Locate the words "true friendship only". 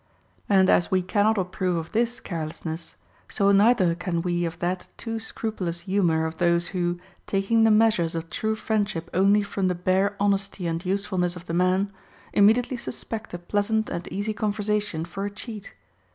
8.31-9.43